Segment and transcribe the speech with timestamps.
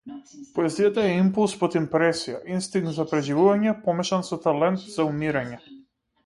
[0.53, 5.63] Поезијата е импулс под импресија, инстинкт за преживување помешан со талент за умирање.